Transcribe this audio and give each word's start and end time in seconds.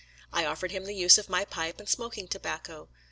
I 0.33 0.45
offered 0.45 0.71
him 0.71 0.85
the 0.85 0.95
use 0.95 1.19
of 1.19 1.29
my 1.29 1.45
pipe 1.45 1.79
and 1.79 1.87
smoking 1.87 2.27
tobacco. 2.27 2.87